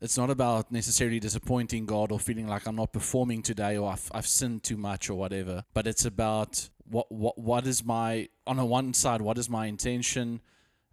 [0.00, 4.10] it's not about necessarily disappointing God or feeling like I'm not performing today or I've,
[4.12, 5.64] I've sinned too much or whatever.
[5.74, 9.66] But it's about what what what is my on the one side, what is my
[9.66, 10.40] intention?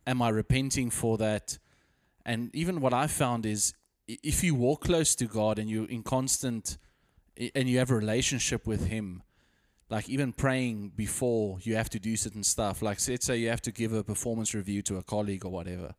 [0.07, 1.57] Am I repenting for that?
[2.25, 3.73] And even what I found is
[4.07, 6.77] if you walk close to God and you're in constant
[7.37, 9.23] and you have a relationship with Him,
[9.89, 13.61] like even praying before you have to do certain stuff, like let's say you have
[13.61, 15.93] to give a performance review to a colleague or whatever.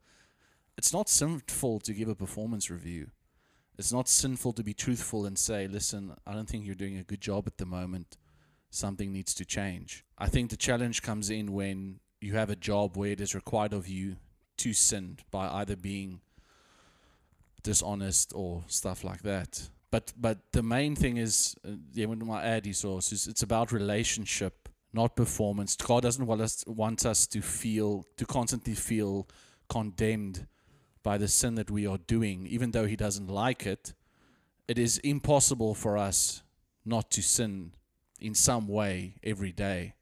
[0.79, 3.11] It's not sinful to give a performance review.
[3.79, 7.05] It's not sinful to be truthful and say, listen, I don't think you're doing a
[7.05, 8.17] good job at the moment.
[8.71, 10.05] Something needs to change.
[10.19, 13.73] I think the challenge comes in when you have a job where it is required
[13.73, 14.17] of you
[14.59, 16.21] to sin by either being
[17.63, 19.69] dishonest or stuff like that.
[19.91, 23.73] But but the main thing is, uh, yeah, when my ad source is it's about
[23.73, 25.77] relationship, not performance.
[25.77, 29.29] God doesn't want us want us to feel to constantly feel
[29.69, 30.47] condemned
[31.07, 33.95] by the sin that we are doing, even though He doesn't like it.
[34.67, 36.43] It is impossible for us
[36.85, 37.71] not to sin
[38.21, 39.95] in some way every day.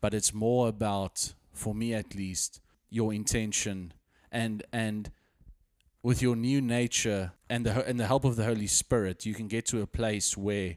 [0.00, 3.92] But it's more about, for me at least, your intention
[4.32, 5.10] and and
[6.02, 9.46] with your new nature and the and the help of the Holy Spirit, you can
[9.46, 10.76] get to a place where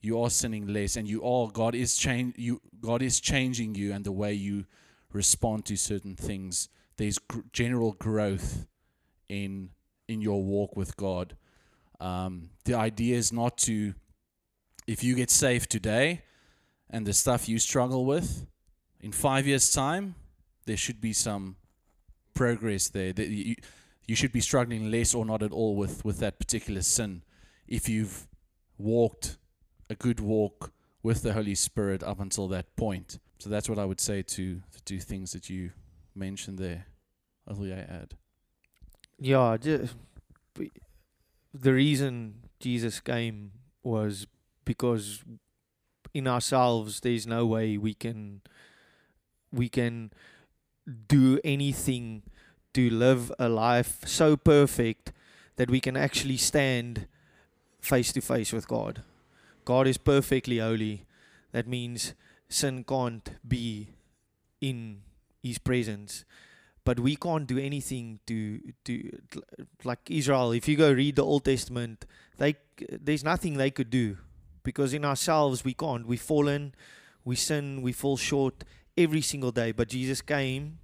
[0.00, 3.92] you are sinning less, and you are God is change you God is changing you
[3.92, 4.66] and the way you
[5.12, 6.68] respond to certain things.
[6.98, 8.66] There's gr- general growth
[9.28, 9.70] in
[10.08, 11.36] in your walk with God.
[12.00, 13.94] Um, the idea is not to
[14.86, 16.22] if you get saved today
[16.90, 18.46] and the stuff you struggle with
[19.00, 20.14] in five years' time,
[20.66, 21.56] there should be some
[22.34, 23.12] progress there.
[23.12, 23.56] That you,
[24.06, 27.22] you should be struggling less or not at all with, with that particular sin
[27.66, 28.26] if you've
[28.78, 29.36] walked
[29.90, 33.18] a good walk with the Holy Spirit up until that point.
[33.38, 35.72] So that's what I would say to two things that you
[36.18, 36.86] mentioned there.
[37.58, 38.14] You add?
[39.18, 39.94] Yeah, just
[41.54, 43.52] the reason Jesus came
[43.82, 44.26] was
[44.64, 45.24] because
[46.12, 48.42] in ourselves there's no way we can
[49.52, 50.12] we can
[51.08, 52.22] do anything
[52.74, 55.12] to live a life so perfect
[55.56, 57.06] that we can actually stand
[57.80, 59.02] face to face with God.
[59.64, 61.06] God is perfectly holy.
[61.52, 62.14] That means
[62.48, 63.88] sin can't be
[64.60, 65.02] in
[65.42, 66.24] his presence.
[66.84, 69.18] But we can't do anything to to
[69.84, 70.52] like Israel.
[70.52, 72.06] If you go read the Old Testament,
[72.38, 72.56] they
[72.90, 74.16] there's nothing they could do
[74.62, 76.06] because in ourselves we can't.
[76.06, 76.74] We've fallen,
[77.24, 78.64] we sin, we fall short
[78.96, 79.72] every single day.
[79.72, 80.78] But Jesus came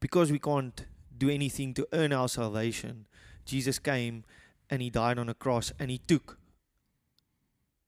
[0.00, 3.06] because we can't do anything to earn our salvation.
[3.44, 4.24] Jesus came
[4.70, 6.38] and he died on a cross and he took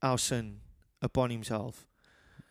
[0.03, 0.61] our sin
[1.01, 1.87] upon himself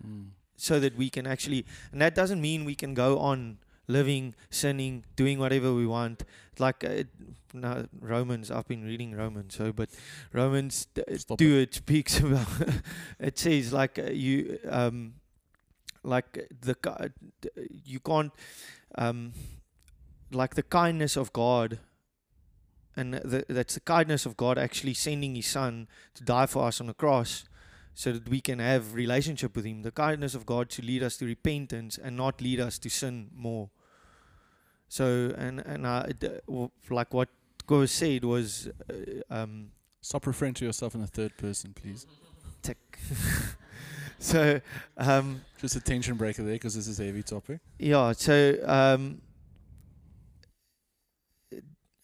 [0.06, 0.32] Mm.
[0.56, 5.04] So that we can actually and that doesn't mean we can go on living sinning
[5.16, 6.24] doing whatever we want
[6.60, 7.04] like uh,
[7.54, 9.90] no, romans i've been reading romans so but
[10.32, 11.74] romans d- Stop do it.
[11.84, 12.48] speaks about
[13.20, 15.14] it says like uh, you um
[16.04, 17.10] like uh, the ki-
[17.42, 17.50] d-
[17.86, 18.32] you can't
[18.96, 19.34] um
[20.32, 21.80] like the kindness of god
[22.96, 26.80] and the, that's the kindness of god actually sending his son to die for us
[26.80, 27.46] on the cross
[27.94, 31.18] so that we can have relationship with him the kindness of god to lead us
[31.18, 33.70] to repentance and not lead us to sin more
[34.88, 36.12] so and and I,
[36.90, 37.30] like what
[37.66, 42.06] Go said was uh, um Stop referring to yourself in the third person, please.
[42.62, 42.78] tick
[44.20, 44.60] so
[44.98, 47.60] um Just a tension breaker there because this is a heavy topic.
[47.80, 49.22] Yeah, so um,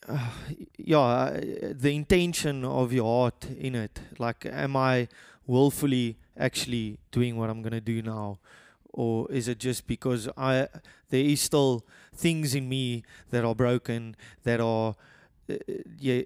[0.08, 0.30] uh,
[0.78, 3.99] yeah, uh, the intention of your heart in it.
[4.17, 5.10] Like, am I
[5.50, 8.40] willfully actually doing what I'm gonna do now,
[8.94, 10.68] or is it just because I
[11.10, 11.86] there is still
[12.16, 14.96] things in me that are broken that are
[15.50, 15.56] uh,
[16.00, 16.22] yeah.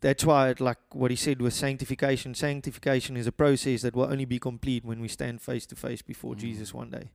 [0.00, 4.24] That's why, like what he said with sanctification, sanctification is a process that will only
[4.26, 6.38] be complete when we stand face to face before Mm.
[6.46, 7.10] Jesus one day.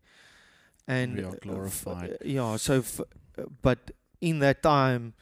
[0.87, 2.11] And We are uh, glorified.
[2.11, 2.99] uh, yeah, so, f-
[3.37, 5.13] uh, but in that time,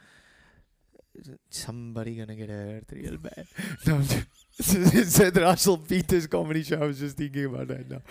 [1.49, 3.45] somebody gonna get hurt real bad.
[3.85, 4.01] no,
[4.59, 6.81] said Russell Peters comedy show.
[6.81, 8.01] I was just thinking about that now.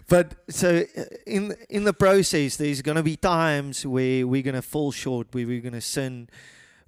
[0.08, 0.84] but so
[1.26, 5.60] in in the process, there's gonna be times where we're gonna fall short, where we're
[5.60, 6.28] gonna sin,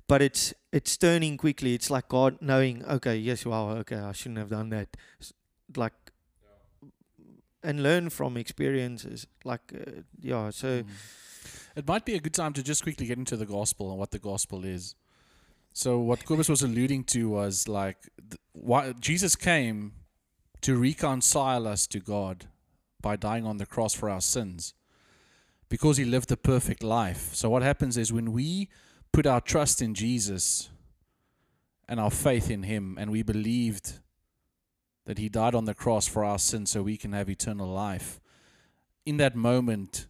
[0.07, 1.75] but it's it's turning quickly.
[1.75, 4.96] It's like God knowing, okay, yes, wow, okay, I shouldn't have done that.
[5.75, 5.94] Like,
[7.62, 9.27] and learn from experiences.
[9.44, 10.51] Like, uh, yeah.
[10.51, 10.87] So Mm.
[11.77, 14.11] It might be a good time to just quickly get into the gospel and what
[14.11, 14.94] the gospel is.
[15.79, 19.93] So what Kobus was alluding to was like th- why Jesus came
[20.62, 22.47] to reconcile us to God
[23.03, 24.73] by dying on the cross for our sins
[25.69, 27.35] because he lived a perfect life.
[27.35, 28.71] So what happens is when we
[29.12, 30.71] put our trust in Jesus
[31.87, 33.99] and our faith in him and we believed
[35.05, 38.19] that he died on the cross for our sins so we can have eternal life.
[39.05, 40.07] In that moment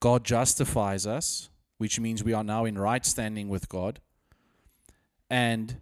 [0.00, 4.00] God justifies us, which means we are now in right standing with God.
[5.28, 5.80] And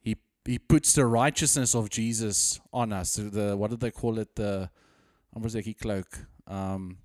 [0.00, 3.14] he he puts the righteousness of Jesus on us.
[3.14, 4.34] The, the what did they call it?
[4.36, 4.70] The
[5.36, 6.26] Ambroseki cloak.
[6.46, 6.98] Um,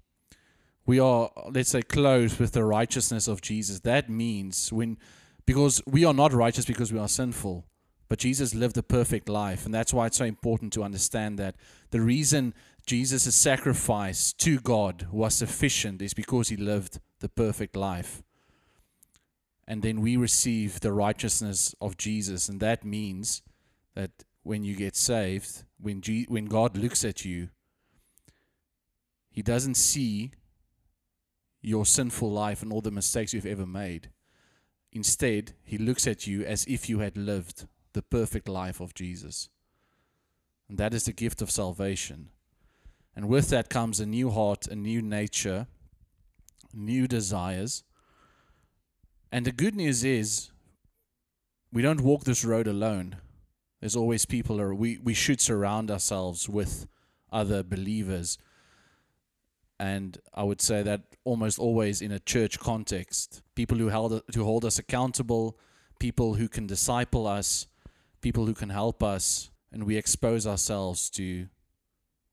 [0.85, 3.79] we are let's say clothed with the righteousness of Jesus.
[3.81, 4.97] That means when
[5.45, 7.65] because we are not righteous because we are sinful,
[8.07, 11.55] but Jesus lived a perfect life, and that's why it's so important to understand that
[11.91, 12.53] the reason
[12.85, 18.21] Jesus' sacrifice to God was sufficient is because he lived the perfect life.
[19.67, 23.41] And then we receive the righteousness of Jesus, and that means
[23.95, 24.11] that
[24.43, 27.49] when you get saved, when G- when God looks at you,
[29.29, 30.31] he doesn't see
[31.61, 34.09] your sinful life and all the mistakes you've ever made.
[34.91, 39.49] Instead, he looks at you as if you had lived the perfect life of Jesus.
[40.67, 42.29] And that is the gift of salvation.
[43.15, 45.67] And with that comes a new heart, a new nature,
[46.73, 47.83] new desires.
[49.31, 50.51] And the good news is,
[51.71, 53.17] we don't walk this road alone.
[53.79, 56.85] There's always people, ar- we, we should surround ourselves with
[57.31, 58.37] other believers.
[59.79, 64.43] And I would say that almost always in a church context, people who, held, who
[64.43, 65.57] hold us accountable,
[65.99, 67.67] people who can disciple us,
[68.21, 71.47] people who can help us, and we expose ourselves to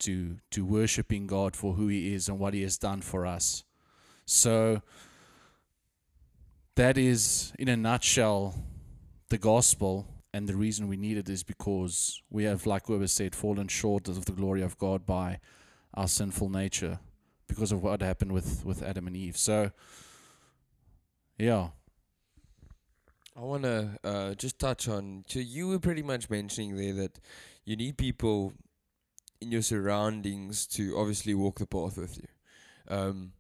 [0.00, 3.64] to to worshiping God for who He is and what He has done for us.
[4.24, 4.82] So
[6.78, 8.54] that is, in a nutshell,
[9.30, 10.06] the gospel.
[10.32, 14.06] And the reason we need it is because we have, like whoever said, fallen short
[14.06, 15.40] of the glory of God by
[15.94, 17.00] our sinful nature
[17.48, 19.36] because of what happened with, with Adam and Eve.
[19.36, 19.72] So,
[21.36, 21.70] yeah.
[23.36, 25.24] I want to uh, just touch on.
[25.26, 27.18] So you were pretty much mentioning there that
[27.64, 28.52] you need people
[29.40, 32.28] in your surroundings to obviously walk the path with you.
[32.96, 33.32] Um,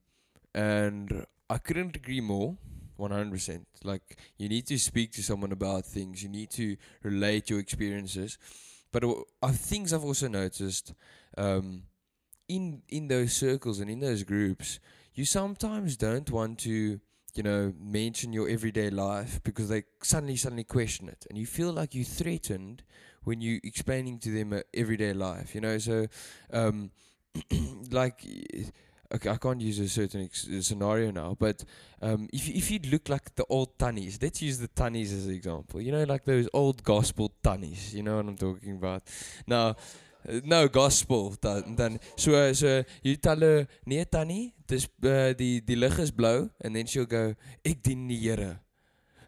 [0.52, 2.56] and I couldn't agree more.
[2.98, 3.66] 100%.
[3.84, 8.38] Like, you need to speak to someone about things, you need to relate your experiences.
[8.92, 10.94] But uh, things I've also noticed
[11.36, 11.82] um,
[12.48, 14.80] in in those circles and in those groups,
[15.14, 17.00] you sometimes don't want to,
[17.34, 21.72] you know, mention your everyday life because they suddenly suddenly question it, and you feel
[21.72, 22.82] like you're threatened
[23.24, 25.54] when you're explaining to them uh, everyday life.
[25.54, 26.06] You know, so
[26.52, 26.90] um,
[27.90, 28.24] like
[29.14, 31.64] okay, I can't use a certain ex- scenario now, but
[32.02, 35.34] um, if if you look like the old tunnies, let's use the tunnies as an
[35.34, 35.80] example.
[35.80, 37.94] You know, like those old gospel tunnies.
[37.94, 39.02] You know what I'm talking about?
[39.46, 39.76] Now,
[40.28, 43.66] uh, gospel dan so so you tell her
[44.10, 48.56] tannie, dis uh, die die lig is blou and then she'll go ek die.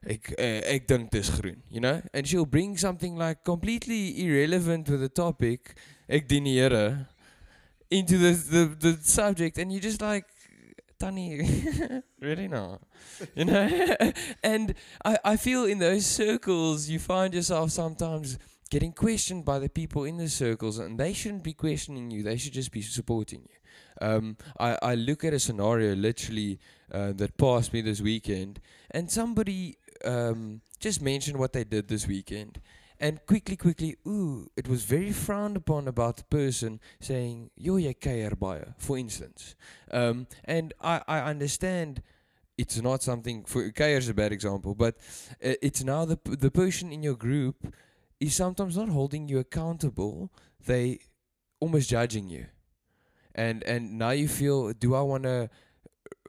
[0.00, 2.00] Ek uh, ek dink dis groen, you know?
[2.14, 5.76] And she'll bring something like completely irrelevant to the topic.
[6.08, 7.06] Ek dien die Here
[7.90, 10.24] into the, the, the subject and you're just like
[11.00, 12.82] Tanny, really not,
[13.34, 13.66] you know.
[14.42, 18.38] and I, I feel in those circles you find yourself sometimes
[18.70, 22.22] getting questioned by the people in the circles, and they shouldn't be questioning you.
[22.22, 24.06] They should just be supporting you.
[24.06, 26.58] Um, I I look at a scenario literally
[26.92, 32.06] uh, that passed me this weekend, and somebody um, just mentioned what they did this
[32.06, 32.60] weekend,
[33.00, 37.94] and quickly, quickly, ooh, it was very frowned upon about the person saying, "Yo, jy
[37.94, 39.54] kuier baie," for instance.
[39.90, 42.02] Um, and I, I understand
[42.58, 44.96] it's not something for kuier is a bad example, but
[45.42, 47.74] uh, it's now the the person in your group
[48.20, 50.30] is sometimes not holding you accountable.
[50.66, 50.98] They
[51.58, 52.46] almost judging you,
[53.34, 55.48] and and now you feel, do I want to?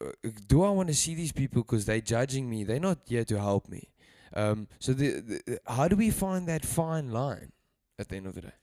[0.02, 2.64] Uh, do I want to see these people because they're judging me?
[2.64, 3.90] They're not here to help me.
[4.34, 7.52] Um, so the, the, how do we find that fine line
[8.00, 8.54] at the end of the day?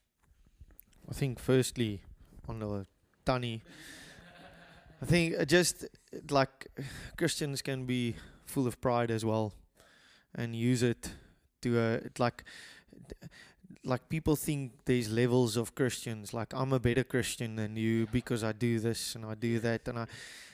[1.09, 2.03] I think firstly
[2.49, 2.87] on the
[3.25, 3.63] Tani,
[5.03, 5.87] I think just
[6.31, 6.69] like
[7.17, 9.53] Christians can be full of pride as well,
[10.35, 11.11] and use it
[11.63, 12.45] to uh, like
[13.85, 16.35] like people think there's levels of Christians.
[16.35, 19.89] Like I'm a better Christian than you because I do this and I do that,
[19.89, 20.07] and I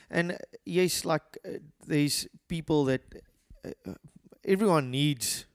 [0.09, 2.05] and uh, yes, like uh,
[2.47, 3.01] people that.
[3.65, 3.93] Uh,
[4.45, 5.45] everyone needs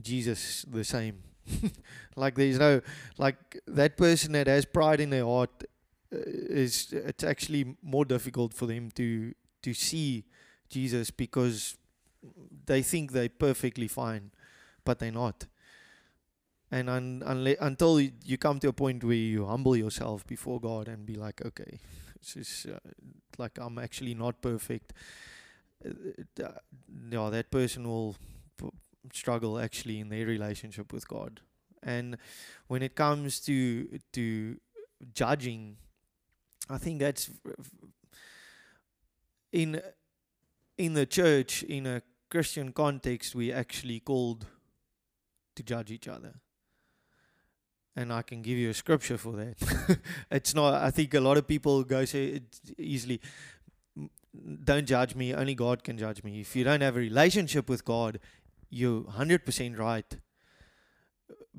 [0.00, 1.22] Jesus the same.
[2.16, 2.80] like there's no
[3.18, 5.64] like that person that has pride in their heart
[6.12, 10.24] uh, is it's actually more difficult for them to to see
[10.68, 11.76] Jesus because
[12.66, 14.30] they think they're perfectly fine,
[14.84, 15.46] but they're not.
[16.70, 20.88] And un, unle- until you come to a point where you humble yourself before God
[20.88, 21.78] and be like, okay,
[22.18, 22.78] this is uh,
[23.38, 24.92] like I'm actually not perfect
[25.84, 26.48] uh,
[27.10, 28.16] yeah, that person will
[28.56, 28.70] p-
[29.12, 31.40] struggle actually in their relationship with God.
[31.82, 32.16] And
[32.68, 34.56] when it comes to to
[35.12, 35.76] judging,
[36.70, 37.30] I think that's
[39.52, 39.80] in
[40.78, 44.46] in the church in a Christian context we actually called
[45.54, 46.34] to judge each other.
[47.96, 50.00] And I can give you a scripture for that.
[50.30, 50.74] it's not.
[50.82, 52.40] I think a lot of people go say
[52.76, 53.20] easily
[54.64, 55.32] don't judge me.
[55.34, 56.40] Only God can judge me.
[56.40, 58.18] If you don't have a relationship with God,
[58.70, 60.16] you're 100% right.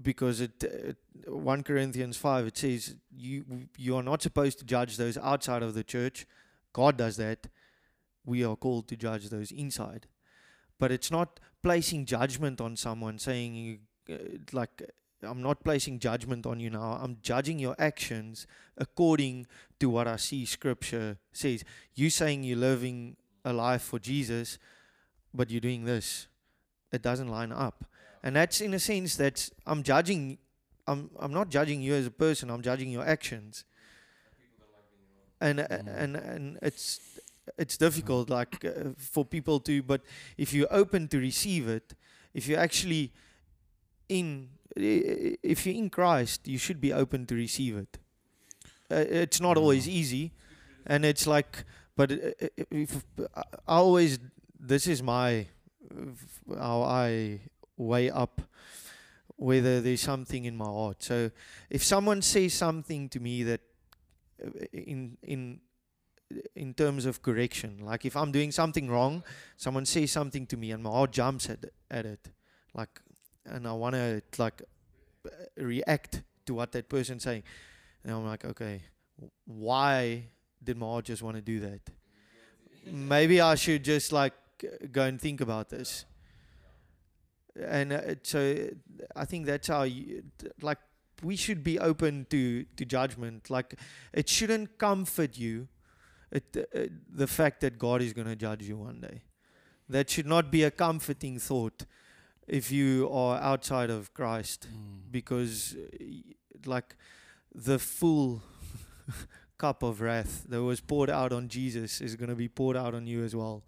[0.02, 4.98] Because it, uh, 1 Corinthians 5, it says you, you are not supposed to judge
[4.98, 6.26] those outside of the church.
[6.74, 7.48] God does that.
[8.26, 10.08] We are called to judge those inside.
[10.78, 13.80] But it's not placing judgment on someone, saying,
[14.12, 14.16] uh,
[14.52, 14.84] like,
[15.26, 17.00] I'm not placing judgment on you now.
[17.02, 19.48] I'm judging your actions according
[19.80, 21.64] to what I see scripture says.
[21.94, 24.58] You saying you're living a life for Jesus,
[25.34, 26.28] but you're doing this.
[26.92, 27.86] It doesn't line up.
[28.24, 30.40] And that's in a sense that I'm judging
[30.88, 33.66] I'm I'm not judging you as a person, I'm judging your actions.
[35.42, 37.00] And and and it's
[37.58, 40.02] it's difficult like uh, for people to but
[40.38, 41.94] if you're open to receive it,
[42.34, 43.14] if you're actually
[44.10, 47.98] in if you're in Christ, you should be open to receive it.
[48.92, 49.62] Uh, it's not mm.
[49.62, 50.32] always easy,
[50.86, 51.64] and it's like,
[51.96, 53.04] but uh, uh, uh, if
[53.36, 54.20] I always
[54.60, 55.48] this is my
[56.58, 57.42] how I
[57.78, 58.42] weigh up
[59.38, 61.04] whether there's something in my heart.
[61.04, 61.32] So
[61.70, 63.62] if someone says something to me that
[64.44, 65.62] uh, in in
[66.56, 69.24] in terms of correction, like if I'm doing something wrong,
[69.58, 72.30] someone says something to me and my heart jumps at at it,
[72.74, 73.02] like
[73.46, 74.62] and I want to like
[75.58, 77.44] react to what that person's saying.
[78.04, 78.82] And I'm like, okay,
[79.46, 80.26] why
[80.64, 81.82] did my heart just want to do that?
[82.86, 84.34] Maybe I should just like
[84.92, 86.06] go and think about this.
[87.60, 88.70] And uh, so
[89.16, 90.24] I think that's how you,
[90.62, 90.78] like
[91.24, 93.50] we should be open to to judgment.
[93.50, 93.76] Like
[94.14, 95.68] it shouldn't comfort you,
[96.32, 96.80] it, uh,
[97.10, 99.22] the fact that God is going to judge you one day.
[99.88, 101.86] That should not be a comforting thought
[102.48, 105.12] if you are outside of Christ, Mm.
[105.12, 106.06] because uh,
[106.66, 106.96] like
[107.54, 108.42] the full
[109.58, 112.94] cup of wrath that was poured out on Jesus is going to be poured out
[112.94, 113.64] on you as well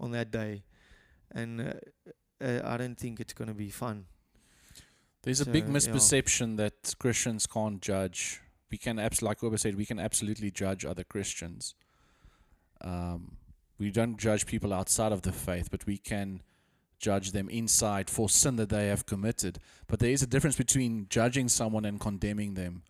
[0.00, 0.62] on that day,
[1.32, 1.72] and uh,
[2.44, 4.06] uh, I don't think it's going to be fun.
[5.22, 5.72] There's a So, big yeah.
[5.72, 8.40] misperception that Christians can't judge.
[8.70, 11.74] We can, abs- like Oba said, we can absolutely judge other Christians.
[12.80, 13.36] Um,
[13.78, 16.42] we don't judge people outside of the faith, but we can
[16.98, 19.58] judge them inside for sin that they have committed.
[19.86, 22.82] But there is a difference between judging someone and condemning them.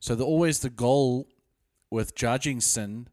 [0.00, 1.28] So the, always the goal
[1.90, 3.08] with judging sin,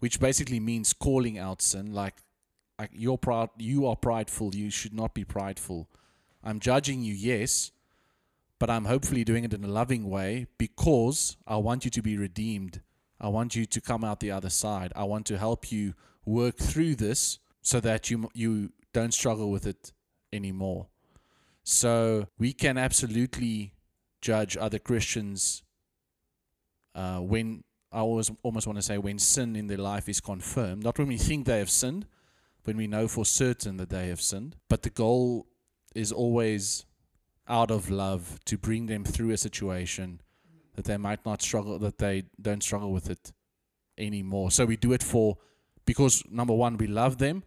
[0.00, 2.16] which basically means calling out sin, like,
[2.78, 5.88] like you're proud, you are prideful, you should not be prideful.
[6.44, 7.72] I'm judging you, yes,
[8.58, 12.16] but I'm hopefully doing it in a loving way because I want you to be
[12.16, 12.82] redeemed.
[13.20, 14.92] I want you to come out the other side.
[14.94, 19.66] I want to help you work through this so that you you don't struggle with
[19.66, 19.92] it
[20.32, 20.86] anymore.
[21.64, 23.74] So we can absolutely
[24.22, 25.62] judge other Christians
[26.94, 30.82] uh, when I always almost want to say when sin in their life is confirmed,
[30.82, 32.06] not when we think they have sinned,
[32.64, 34.56] when we know for certain that they have sinned.
[34.70, 35.46] But the goal
[35.94, 36.86] is always
[37.46, 40.22] out of love to bring them through a situation
[40.74, 43.32] that they might not struggle that they don't struggle with it
[43.98, 44.50] anymore.
[44.50, 45.36] So we do it for
[45.84, 47.44] because number one we love them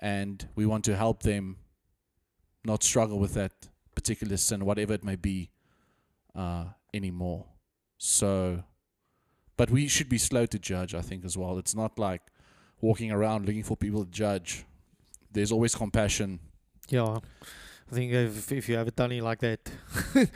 [0.00, 1.56] and we want to help them
[2.64, 3.52] not struggle with that
[3.94, 5.50] particular sin, whatever it may be,
[6.34, 7.46] uh, anymore.
[7.98, 8.62] So
[9.56, 11.58] but we should be slow to judge, I think, as well.
[11.58, 12.22] It's not like
[12.80, 14.64] walking around looking for people to judge.
[15.32, 16.38] There's always compassion.
[16.88, 17.18] Yeah,
[17.90, 19.68] I think if, if you have a tunny like that,
[20.14, 20.30] it,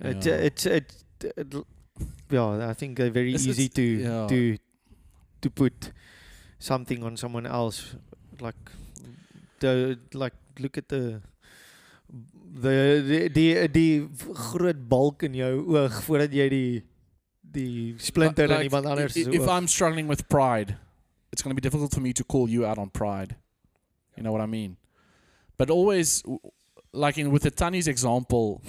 [0.00, 0.34] Yeah.
[0.34, 1.54] it's it, it,
[2.30, 4.26] yeah, I think uh, very It's- easy it's- to yeah.
[4.28, 4.58] to
[5.42, 5.92] to put
[6.58, 7.94] something on someone else,
[8.40, 8.56] like
[9.60, 11.20] the like look at the
[12.60, 14.08] the die die, die
[14.52, 16.82] groot balk in jou oog voordat jy die
[17.54, 19.48] die splinter Like, in iemand anders i- se If.
[19.48, 20.76] I'm struggling with pride,
[21.32, 23.36] it's going to be difficult for me to call you out on pride.
[24.16, 24.76] You know what I mean?
[25.56, 26.22] But always,
[26.92, 28.60] like in with the Tannies example,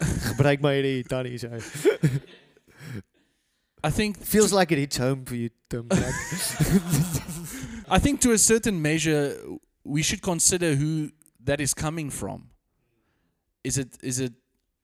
[0.00, 1.04] gebruik my hierdie.
[3.84, 5.88] I think Feels like it hits home for you, Tim.
[7.92, 9.38] I think to a certain measure,
[9.84, 11.10] we should consider who
[11.44, 12.48] that is coming from.
[13.64, 14.32] Is it is it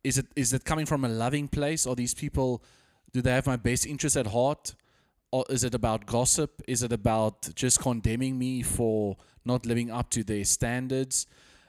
[0.05, 1.87] is it is it coming from a loving place?
[1.87, 2.63] Are these people
[3.15, 4.75] do they have my best interest at heart?
[5.33, 6.61] Or is it about gossip?
[6.69, 11.27] Is it about just condemning me for not living up to their standards?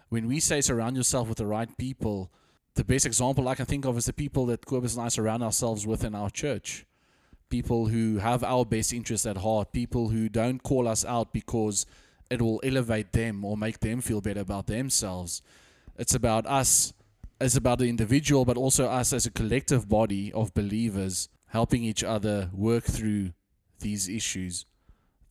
[0.10, 2.34] When we say surround yourself with the right people,
[2.76, 5.42] the best example I can think of is the people that Kobus and I surround
[5.42, 6.86] ourselves with in our church
[7.50, 11.86] people who have our best interests at heart, people who don't call us out because
[12.30, 15.42] it will elevate them or make them feel better about themselves.
[15.98, 16.94] It's about us
[17.42, 22.04] as about the individual, but also us as a collective body of believers helping each
[22.04, 23.32] other work through
[23.80, 24.66] these issues.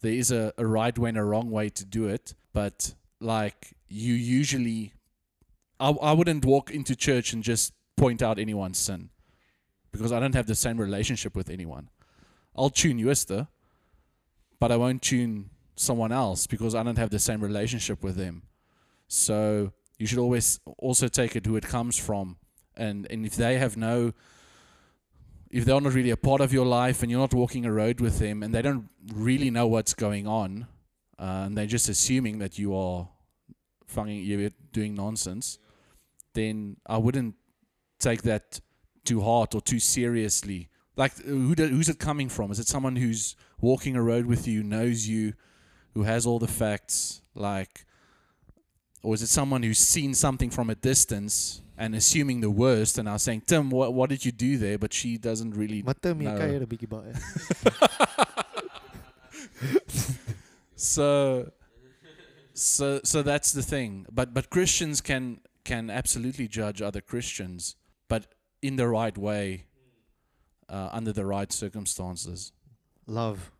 [0.00, 3.74] There is a, a right way and a wrong way to do it, but like
[3.88, 4.92] you usually,
[5.78, 9.10] I, I wouldn't walk into church and just point out anyone's sin
[9.92, 11.88] because I don't have the same relationship with anyone.
[12.58, 13.48] I'll tune Yuista,
[14.58, 18.42] but I won't tune someone else because I don't have the same relationship with them.
[19.06, 22.36] So you should always also take it who it comes from,
[22.76, 24.12] and and if they have no,
[25.50, 28.00] if they're not really a part of your life and you're not walking a road
[28.00, 30.66] with them and they don't really know what's going on,
[31.18, 33.08] uh, and they're just assuming that you are,
[33.86, 35.58] fucking you're doing nonsense,
[36.34, 37.34] then I wouldn't
[37.98, 38.60] take that
[39.04, 40.68] too hard or too seriously.
[40.98, 42.50] Like, who do, who's it coming from?
[42.50, 45.32] Is it someone who's walking a road with you, knows you,
[45.94, 47.22] who has all the facts?
[47.36, 47.86] Like,
[49.04, 53.06] or is it someone who's seen something from a distance and assuming the worst and
[53.06, 54.76] now saying, Tim, what, what did you do there?
[54.76, 55.82] But she doesn't really.
[55.82, 56.38] maar Tim, jy No.
[56.38, 57.14] kuier 'n.
[60.74, 61.52] So,
[62.54, 64.06] so, so that's the thing.
[64.12, 67.76] But but Christians can can absolutely judge other Christians,
[68.08, 68.26] but
[68.62, 69.66] in the right way,
[70.68, 72.52] uh, under the right circumstances.
[73.06, 73.50] Love.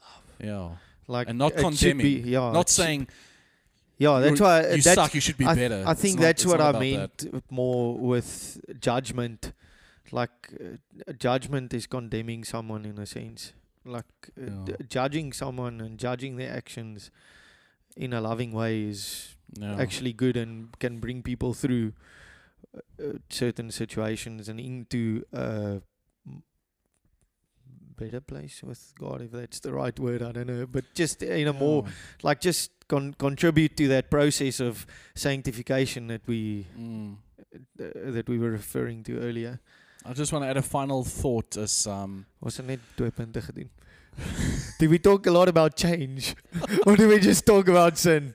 [0.00, 0.22] love.
[0.40, 0.76] Yeah,
[1.06, 2.26] Like And not should be- condemning.
[2.26, 3.08] yeah, not saying
[3.98, 5.14] Yeah, that's why you that's, suck.
[5.14, 5.84] You should be I, better.
[5.86, 7.32] I think that's what I about that.
[7.32, 9.52] meant more with judgment.
[10.10, 10.30] Like
[10.60, 13.52] uh, judgment is condemning someone in a sense.
[13.84, 14.04] Like
[14.36, 17.10] uh, d- judging someone and judging their actions
[17.96, 19.76] in a loving way is No.
[19.78, 21.92] actually good and can bring people through.
[22.74, 25.24] uh, certain situations and into
[28.04, 30.22] better place with God, if that's the right word.
[30.22, 31.84] I don't know, but just in a more
[32.22, 37.16] like just con- contribute to that process of sanctification that we Mm.
[37.80, 39.58] uh, that we were referring to earlier.
[40.04, 43.40] I just want to add a final thought as um Was er net twee punte
[43.40, 43.68] gedoen?
[44.80, 46.34] do we talk a lot about change
[46.86, 48.34] or do we just talk about sin?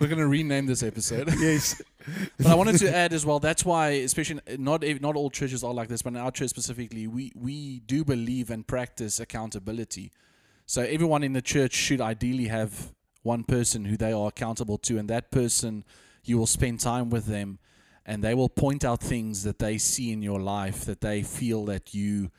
[0.00, 1.28] we're going to rename this episode.
[1.40, 1.80] yes.
[2.36, 3.38] but I wanted to add as well.
[3.38, 7.06] That's why, especially not not all churches are like this, but in our church specifically,
[7.06, 10.12] we we do believe and practice accountability.
[10.66, 12.92] So everyone in the church should ideally have
[13.22, 15.84] one person who they are accountable to, and that person
[16.24, 17.58] you will spend time with them,
[18.04, 21.64] and they will point out things that they see in your life that they feel
[21.66, 22.30] that you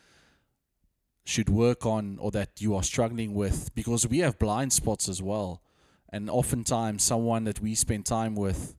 [1.25, 5.21] should work on or that you are struggling with because we have blind spots as
[5.21, 5.61] well
[6.09, 8.76] and oftentimes someone that we spend time with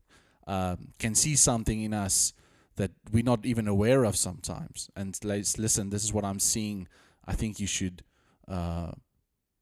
[0.48, 2.32] um, can see something in us
[2.76, 4.90] that we're not even aware of sometimes.
[4.96, 5.90] And let's listen.
[5.90, 6.88] This is what I'm seeing.
[7.26, 8.02] I think you should.
[8.48, 8.92] Uh,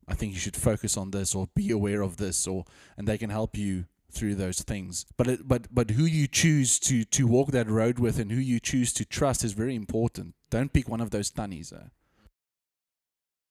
[0.09, 2.65] I think you should focus on this or be aware of this, or
[2.97, 5.05] and they can help you through those things.
[5.17, 8.39] But it, but but who you choose to to walk that road with and who
[8.39, 10.35] you choose to trust is very important.
[10.51, 11.73] Don't pick one of those tunnies.